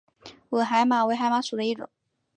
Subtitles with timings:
[0.49, 1.87] 吻海马为海马属的一种。